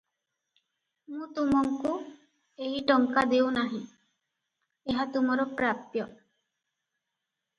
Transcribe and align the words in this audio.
ମୁଁ 1.15 1.25
ତୁମଙ୍କୁ 1.33 1.91
ଏହି 2.67 2.79
ଟଙ୍କା 2.91 3.23
ଦେଉ 3.33 3.51
ନାହିଁ- 3.59 4.93
ଏହା 4.95 5.05
ତୁମର 5.17 5.45
ପ୍ରାପ୍ୟ! 5.61 6.07